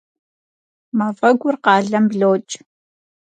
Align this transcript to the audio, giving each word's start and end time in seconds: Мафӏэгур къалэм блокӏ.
Мафӏэгур 0.97 1.55
къалэм 1.63 2.05
блокӏ. 2.09 2.53